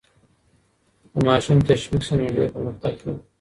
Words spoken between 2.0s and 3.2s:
سي نو ډېر پرمختګ کوي.